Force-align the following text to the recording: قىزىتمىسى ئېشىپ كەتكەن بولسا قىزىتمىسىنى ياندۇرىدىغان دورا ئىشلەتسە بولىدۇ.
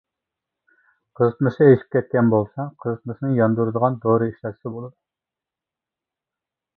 قىزىتمىسى 1.19 1.67
ئېشىپ 1.73 1.91
كەتكەن 1.95 2.31
بولسا 2.33 2.65
قىزىتمىسىنى 2.85 3.31
ياندۇرىدىغان 3.41 3.99
دورا 4.07 4.31
ئىشلەتسە 4.31 4.73
بولىدۇ. 4.79 4.97